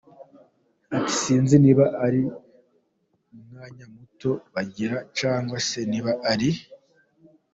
Ati 0.97 1.13
“Sinzi 1.23 1.55
niba 1.63 1.85
ari 2.05 2.21
umwanya 3.35 3.85
muto 3.93 4.31
bagira 4.53 4.97
cyangwa 5.19 5.57
se 5.69 5.79
niba 5.91 6.11
ari…. 6.31 6.49